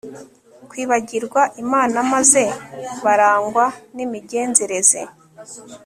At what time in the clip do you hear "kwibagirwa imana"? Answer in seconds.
0.69-1.97